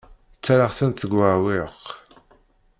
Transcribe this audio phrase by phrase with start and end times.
[0.37, 1.81] Ttarraɣ-tent deg uɛewwiq.